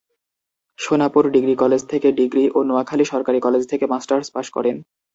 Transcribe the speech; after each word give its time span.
Sonapur 0.79 1.23
degree 1.31 1.55
college 1.55 1.81
থেকে 1.87 2.07
degree 2.11 2.45
ও 2.55 2.59
নোয়াখালী 2.63 3.05
সরকারি 3.05 3.39
কলেজ 3.41 3.63
থেকে 3.67 3.85
মাস্টার্স 3.87 4.27
পাশ 4.35 4.47
করেন। 4.49 4.75